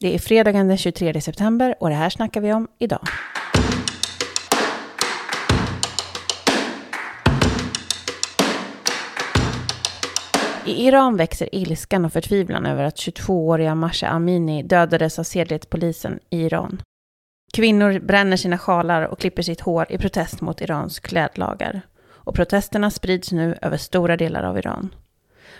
[0.00, 3.06] Det är fredagen den 23 september och det här snackar vi om idag.
[10.66, 16.42] I Iran växer ilskan och förtvivlan över att 22-åriga Masha Amini dödades av sedlighetspolisen i
[16.42, 16.82] Iran.
[17.52, 21.80] Kvinnor bränner sina sjalar och klipper sitt hår i protest mot Irans klädlagar.
[22.08, 24.94] Och protesterna sprids nu över stora delar av Iran.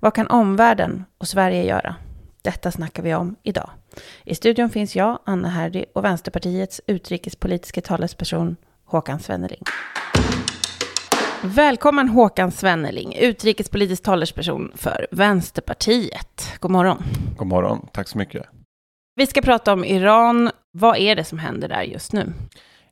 [0.00, 1.94] Vad kan omvärlden och Sverige göra?
[2.42, 3.70] Detta snackar vi om idag.
[4.24, 9.62] I studion finns jag, Anna Herdy och Vänsterpartiets utrikespolitiska talesperson Håkan Svenneling.
[11.42, 16.56] Välkommen Håkan Svenneling, utrikespolitisk talesperson för Vänsterpartiet.
[16.60, 17.02] God morgon.
[17.36, 18.46] God morgon, tack så mycket.
[19.14, 20.50] Vi ska prata om Iran.
[20.72, 22.32] Vad är det som händer där just nu?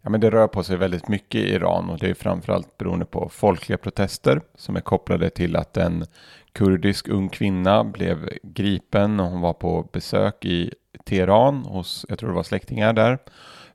[0.02, 3.04] Ja, men det rör på sig väldigt mycket i Iran och det är framförallt beroende
[3.04, 6.04] på folkliga protester som är kopplade till att en
[6.52, 10.74] kurdisk ung kvinna blev gripen och hon var på besök i
[11.04, 13.18] Teheran hos, jag tror det var släktingar där,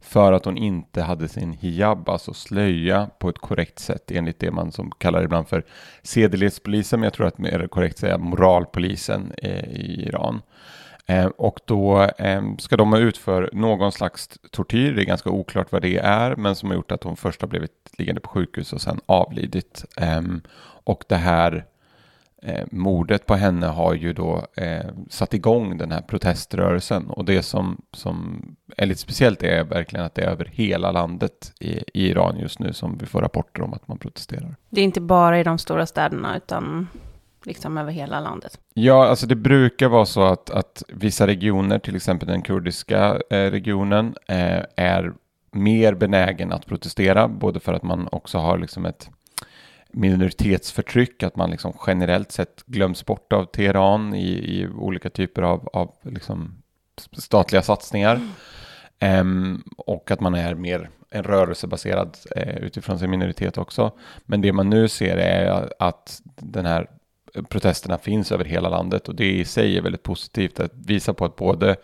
[0.02, 4.52] för att hon inte hade sin hijab, alltså slöja, på ett korrekt sätt enligt det
[4.52, 5.66] man som kallar ibland för
[6.02, 10.42] sedlighetspolisen, men jag tror att det korrekt säga moralpolisen eh, i Iran.
[11.06, 15.72] Eh, och då ehm, ska de ha utfört någon slags tortyr, det är ganska oklart
[15.72, 18.74] vad det är, men som har gjort att hon först har blivit liggande på sjukhus
[18.74, 19.86] och sen avlidit.
[19.98, 20.42] Ehm,
[20.86, 21.66] och det här
[22.42, 27.44] eh, mordet på henne har ju då eh, satt igång den här proteströrelsen och det
[27.44, 28.46] som, som
[28.78, 32.60] är lite speciellt är verkligen att det är över hela landet i, i Iran just
[32.60, 34.56] nu som vi får rapporter om att man protesterar.
[34.70, 36.88] Det är inte bara i de stora städerna utan
[37.46, 38.60] liksom över hela landet?
[38.74, 43.52] Ja, alltså det brukar vara så att, att vissa regioner, till exempel den kurdiska eh,
[43.52, 45.14] regionen, eh, är
[45.52, 49.10] mer benägen att protestera, både för att man också har liksom ett
[49.94, 55.70] minoritetsförtryck, att man liksom generellt sett glöms bort av Teheran i, i olika typer av,
[55.74, 56.64] av liksom
[57.18, 58.16] statliga satsningar.
[58.16, 58.30] Mm.
[59.20, 63.92] Um, och att man är mer en rörelsebaserad uh, utifrån sin minoritet också.
[64.26, 66.88] Men det man nu ser är att den här
[67.50, 71.26] protesterna finns över hela landet och det i sig är väldigt positivt att visa på
[71.26, 71.76] att både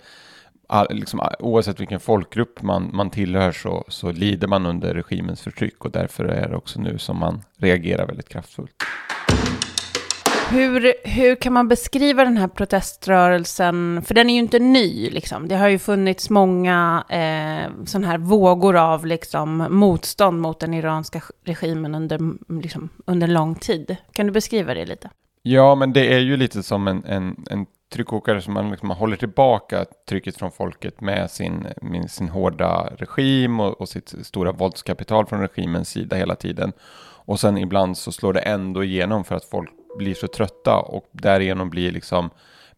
[0.68, 5.86] all, liksom, oavsett vilken folkgrupp man, man tillhör så, så lider man under regimens förtryck
[5.86, 8.84] och därför är det också nu som man reagerar väldigt kraftfullt.
[10.52, 14.02] Hur, hur kan man beskriva den här proteströrelsen?
[14.06, 15.48] För den är ju inte ny, liksom.
[15.48, 21.22] Det har ju funnits många eh, sådana här vågor av liksom, motstånd mot den iranska
[21.46, 22.20] regimen under,
[22.62, 23.96] liksom, under lång tid.
[24.12, 25.10] Kan du beskriva det lite?
[25.41, 28.97] Ja, men det är ju lite som en, en, en tryckkokare som man, liksom, man
[28.97, 34.51] håller tillbaka trycket från folket med sin, med sin hårda regim och, och sitt stora
[34.51, 36.73] våldskapital från regimens sida hela tiden.
[37.25, 41.09] Och sen ibland så slår det ändå igenom för att folk blir så trötta och
[41.11, 42.29] därigenom blir liksom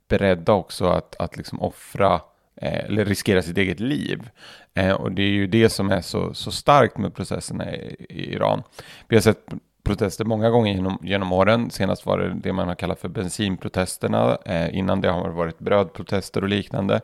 [0.07, 2.13] beredda också att, att liksom offra
[2.55, 4.29] eh, eller riskera sitt eget liv.
[4.73, 8.33] Eh, och det är ju det som är så, så starkt med processerna i, i
[8.33, 8.63] Iran.
[9.07, 9.53] Vi har sett
[9.83, 11.71] protester många gånger genom, genom åren.
[11.71, 14.37] Senast var det det man har kallat för bensinprotesterna.
[14.45, 17.01] Eh, innan det har det varit brödprotester och liknande.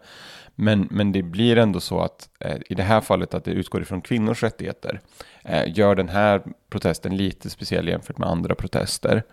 [0.55, 3.81] Men, men det blir ändå så att eh, i det här fallet att det utgår
[3.81, 5.01] ifrån kvinnors rättigheter
[5.43, 9.23] eh, gör den här protesten lite speciell jämfört med andra protester.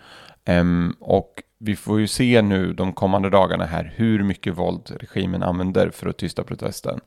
[0.45, 5.43] Ehm, och vi får ju se nu de kommande dagarna här hur mycket våld regimen
[5.43, 7.01] använder för att tysta protesten.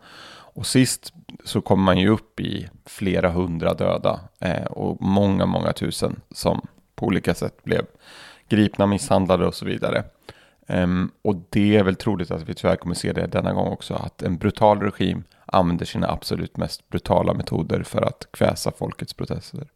[0.57, 1.13] Och sist
[1.47, 6.67] så kommer man ju upp i flera hundra döda eh, och många, många tusen som
[6.95, 7.85] på olika sätt blev
[8.49, 10.03] gripna, misshandlade och så vidare.
[10.67, 13.93] Um, och det är väl troligt att vi tyvärr kommer se det denna gång också,
[13.93, 19.67] att en brutal regim använder sina absolut mest brutala metoder för att kväsa folkets protester.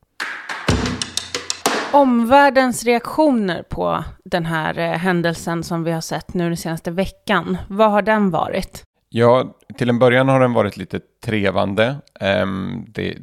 [1.94, 7.58] Omvärldens reaktioner på den här eh, händelsen som vi har sett nu den senaste veckan,
[7.68, 8.84] vad har den varit?
[9.14, 11.96] Ja, till en början har den varit lite trevande.
[12.22, 13.18] Um, det,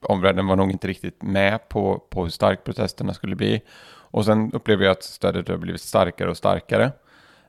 [0.00, 3.62] omvärlden var nog inte riktigt med på, på hur stark protesterna skulle bli.
[3.88, 6.92] Och sen upplever jag att stödet har blivit starkare och starkare.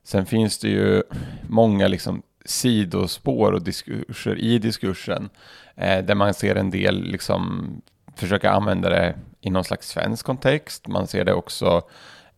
[0.03, 1.03] Sen finns det ju
[1.47, 5.29] många liksom sidospår och diskurser i diskursen
[5.75, 7.69] eh, där man ser en del liksom
[8.15, 10.87] försöka använda det i någon slags svensk kontext.
[10.87, 11.81] Man ser det också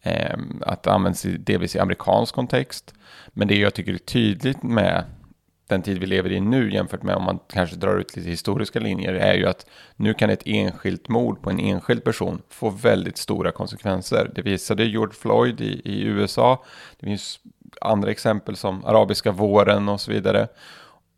[0.01, 2.93] eh, att det används i, delvis i amerikansk kontext.
[3.27, 5.03] Men det jag tycker är tydligt med
[5.69, 8.79] den tid vi lever i nu jämfört med om man kanske drar ut lite historiska
[8.79, 13.17] linjer är ju att nu kan ett enskilt mord på en enskild person få väldigt
[13.17, 14.31] stora konsekvenser.
[14.35, 16.63] Det visade George Floyd i, i USA.
[16.99, 17.39] Det finns
[17.81, 20.47] andra exempel som arabiska våren och så vidare.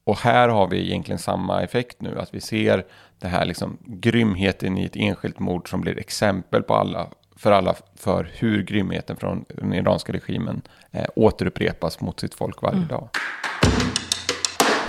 [0.03, 2.85] Och här har vi egentligen samma effekt nu, att vi ser
[3.19, 7.75] det här liksom grymheten i ett enskilt mord som blir exempel på alla, för alla
[7.95, 10.61] för hur grymheten från den iranska regimen
[10.91, 12.87] eh, återupprepas mot sitt folk varje mm.
[12.87, 13.09] dag.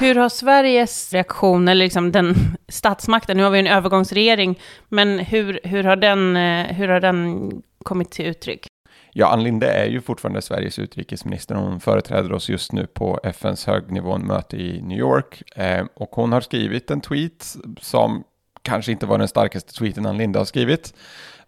[0.03, 2.35] Hur har Sveriges reaktion, eller liksom den
[2.69, 7.51] statsmakten, nu har vi en övergångsregering, men hur, hur, har, den, eh, hur har den
[7.85, 8.67] kommit till uttryck?
[9.13, 11.55] Ja, Ann Linde är ju fortfarande Sveriges utrikesminister.
[11.55, 15.43] Hon företräder oss just nu på FNs högnivåmöte i New York.
[15.57, 18.25] Eh, och hon har skrivit en tweet som
[18.63, 20.95] kanske inte var den starkaste tweeten Ann Linde har skrivit.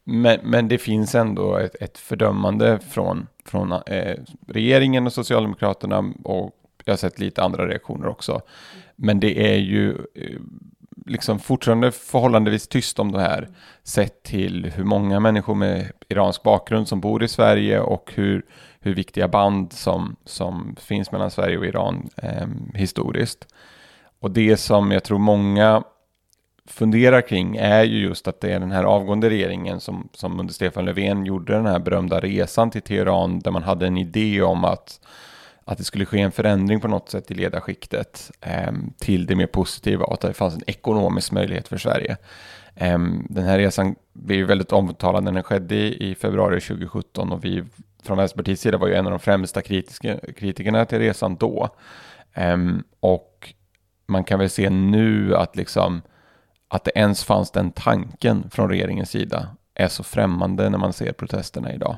[0.05, 4.17] Men, men det finns ändå ett, ett fördömande från, från eh,
[4.49, 8.41] regeringen och Socialdemokraterna och jag har sett lite andra reaktioner också.
[8.97, 10.41] Men det är ju eh,
[11.07, 13.49] liksom fortfarande förhållandevis tyst om det här,
[13.83, 18.45] sett till hur många människor med iransk bakgrund som bor i Sverige och hur,
[18.81, 23.47] hur viktiga band som, som finns mellan Sverige och Iran eh, historiskt.
[24.21, 25.85] Och det som jag tror många
[26.67, 30.55] funderar kring är ju just att det är den här avgående regeringen som, som under
[30.55, 34.65] Stefan Löfven gjorde den här berömda resan till Teheran där man hade en idé om
[34.65, 35.01] att
[35.65, 39.47] att det skulle ske en förändring på något sätt i ledarskiktet eh, till det mer
[39.47, 42.17] positiva och att det fanns en ekonomisk möjlighet för Sverige.
[42.75, 47.33] Eh, den här resan blev ju väldigt omtalad när den skedde i, i februari 2017
[47.33, 47.65] och vi
[48.03, 51.69] från Vänsterpartiets sida var ju en av de främsta kritiska, kritikerna till resan då.
[52.35, 52.57] Eh,
[53.01, 53.55] och
[54.07, 56.03] man kan väl se nu att liksom
[56.69, 61.13] att det ens fanns den tanken från regeringens sida är så främmande när man ser
[61.13, 61.97] protesterna idag.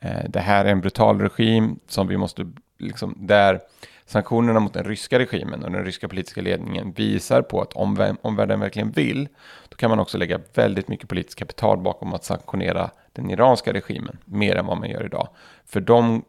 [0.00, 3.60] Ehm, det här är en brutal regim som vi måste liksom, där
[4.06, 8.60] sanktionerna mot den ryska regimen och den ryska politiska ledningen visar på att om omvärlden
[8.60, 9.28] verkligen vill,
[9.68, 14.18] då kan man också lägga väldigt mycket politiskt kapital bakom att sanktionera den iranska regimen
[14.24, 15.28] mer än vad man gör idag.
[15.66, 16.24] För de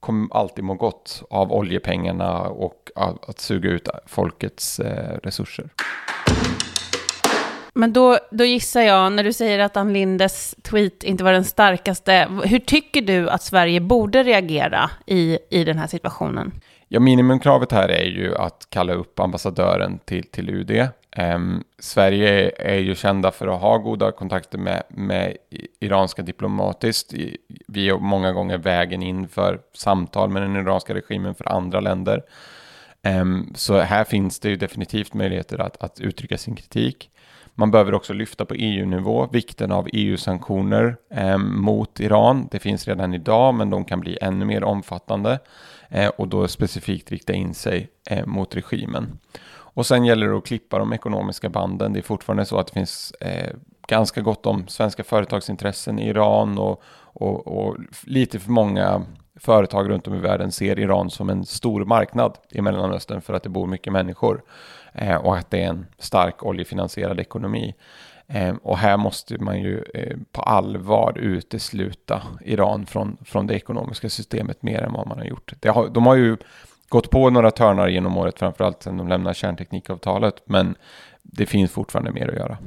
[0.00, 5.68] kommer alltid må gott av oljepengarna och att suga ut folkets eh, resurser.
[7.78, 11.44] Men då, då gissar jag, när du säger att Ann Lindes tweet inte var den
[11.44, 16.52] starkaste, hur tycker du att Sverige borde reagera i, i den här situationen?
[16.88, 20.70] Ja, minimumkravet här är ju att kalla upp ambassadören till, till UD.
[20.70, 25.36] Um, ehm, Sverige är ju kända för att ha goda kontakter med, med
[25.80, 27.12] iranska diplomatiskt.
[27.68, 32.22] Vi är många gånger vägen in för samtal med den iranska regimen för andra länder.
[33.02, 37.10] Um, så här finns det ju definitivt möjligheter att, att uttrycka sin kritik.
[37.60, 42.48] Man behöver också lyfta på EU-nivå vikten av EU-sanktioner eh, mot Iran.
[42.50, 45.38] Det finns redan idag, men de kan bli ännu mer omfattande
[45.88, 49.18] eh, och då specifikt rikta in sig eh, mot regimen.
[49.50, 51.92] Och sen gäller det att klippa de ekonomiska banden.
[51.92, 53.54] Det är fortfarande så att det finns eh,
[53.88, 59.02] ganska gott om svenska företagsintressen i Iran och, och, och lite för många
[59.40, 63.42] företag runt om i världen ser Iran som en stor marknad i Mellanöstern för att
[63.42, 64.42] det bor mycket människor
[64.92, 67.74] eh, och att det är en stark oljefinansierad ekonomi.
[68.26, 74.08] Eh, och här måste man ju eh, på allvar utesluta Iran från, från det ekonomiska
[74.08, 75.52] systemet mer än vad man har gjort.
[75.66, 76.36] Har, de har ju
[76.88, 80.74] gått på några törnar genom året, framförallt sedan de lämnade kärnteknikavtalet, men
[81.22, 82.58] det finns fortfarande mer att göra.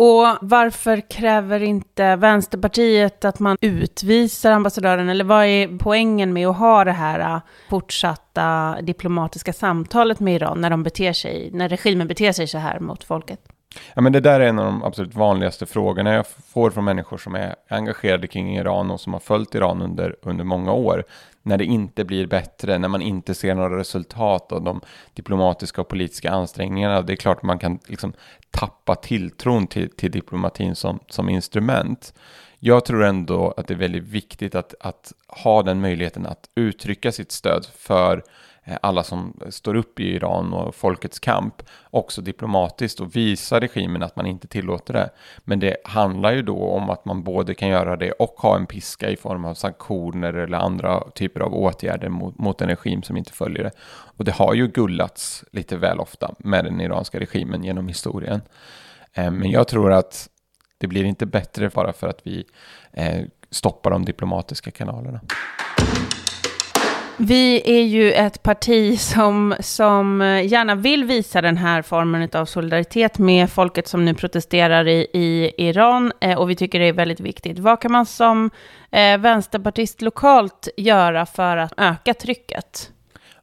[0.00, 5.08] Och varför kräver inte Vänsterpartiet att man utvisar ambassadören?
[5.08, 7.40] Eller vad är poängen med att ha det här äh,
[7.70, 12.80] fortsatta diplomatiska samtalet med Iran när de beter sig, när regimen beter sig så här
[12.80, 13.40] mot folket?
[13.94, 17.18] Ja, men det där är en av de absolut vanligaste frågorna jag får från människor
[17.18, 21.04] som är engagerade kring Iran och som har följt Iran under, under många år.
[21.42, 24.80] När det inte blir bättre, när man inte ser några resultat av de
[25.14, 27.02] diplomatiska och politiska ansträngningarna.
[27.02, 28.12] Det är klart man kan liksom
[28.50, 32.14] tappa tilltron till, till diplomatin som, som instrument.
[32.58, 37.12] Jag tror ändå att det är väldigt viktigt att, att ha den möjligheten att uttrycka
[37.12, 38.22] sitt stöd för
[38.68, 44.02] Eh, alla som står upp i Iran och folkets kamp också diplomatiskt och visa regimen
[44.02, 45.10] att man inte tillåter det.
[45.38, 48.66] Men det handlar ju då om att man både kan göra det och ha en
[48.66, 53.16] piska i form av sanktioner eller andra typer av åtgärder mot, mot en regim som
[53.16, 53.70] inte följer det.
[54.16, 58.40] Och det har ju gullats lite väl ofta med den iranska regimen genom historien.
[59.12, 60.28] Eh, men jag tror att
[60.78, 62.44] det blir inte bättre bara för att vi
[62.92, 65.20] eh, stoppar de diplomatiska kanalerna.
[67.20, 73.18] Vi är ju ett parti som, som gärna vill visa den här formen av solidaritet
[73.18, 77.20] med folket som nu protesterar i, i Iran eh, och vi tycker det är väldigt
[77.20, 77.58] viktigt.
[77.58, 78.50] Vad kan man som
[78.90, 82.90] eh, vänsterpartist lokalt göra för att öka trycket?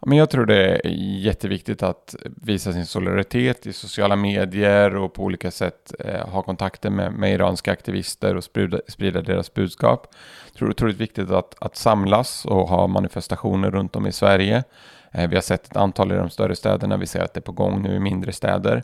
[0.07, 5.23] Men jag tror det är jätteviktigt att visa sin solidaritet i sociala medier och på
[5.23, 10.07] olika sätt eh, ha kontakter med, med iranska aktivister och sprida, sprida deras budskap.
[10.45, 14.11] Jag tror det är otroligt viktigt att, att samlas och ha manifestationer runt om i
[14.11, 14.63] Sverige.
[15.11, 17.41] Eh, vi har sett ett antal i de större städerna, vi ser att det är
[17.41, 18.83] på gång nu i mindre städer.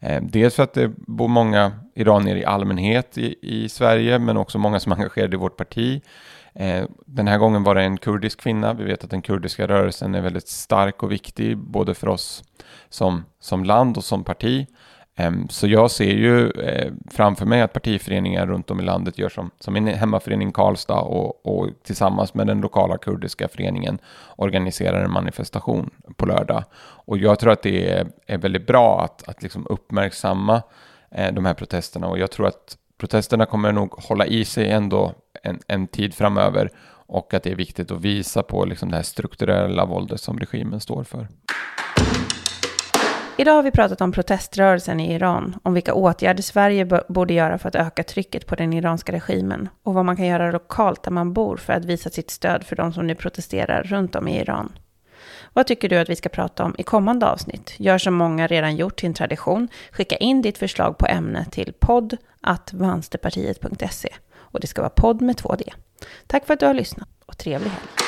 [0.00, 4.58] Eh, dels för att det bor många iranier i allmänhet i, i Sverige, men också
[4.58, 6.02] många som är engagerade i vårt parti.
[6.54, 8.72] Eh, den här gången var det en kurdisk kvinna.
[8.72, 12.44] Vi vet att den kurdiska rörelsen är väldigt stark och viktig både för oss
[12.88, 14.66] som, som land och som parti.
[15.20, 19.28] Ehm, så jag ser ju eh, framför mig att partiföreningar runt om i landet gör
[19.28, 23.98] som, som min hemmaförening Karlstad och, och tillsammans med den lokala kurdiska föreningen
[24.36, 26.64] organiserar en manifestation på lördag.
[26.80, 30.62] Och jag tror att det är, är väldigt bra att, att liksom uppmärksamma
[31.10, 35.14] eh, de här protesterna och jag tror att protesterna kommer nog hålla i sig ändå
[35.42, 36.70] en, en tid framöver
[37.06, 40.80] och att det är viktigt att visa på liksom det här strukturella våldet som regimen
[40.80, 41.28] står för.
[43.40, 47.68] Idag har vi pratat om proteströrelsen i Iran, om vilka åtgärder Sverige borde göra för
[47.68, 51.32] att öka trycket på den iranska regimen och vad man kan göra lokalt där man
[51.32, 54.72] bor för att visa sitt stöd för de som nu protesterar runt om i Iran.
[55.52, 57.74] Vad tycker du att vi ska prata om i kommande avsnitt?
[57.76, 59.68] Gör som många redan gjort till en tradition.
[59.92, 64.08] Skicka in ditt förslag på ämne till podd.vansterpartiet.se.
[64.36, 65.64] Och det ska vara podd med två D.
[66.26, 68.07] Tack för att du har lyssnat och trevlig helg.